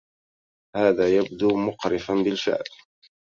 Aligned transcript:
هذا 0.77 1.07
يبدو 1.15 1.55
مقرفا 1.57 2.13
بالفعل. 2.13 2.63